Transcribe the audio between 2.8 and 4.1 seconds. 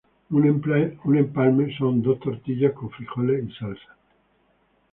frijoles y salsa.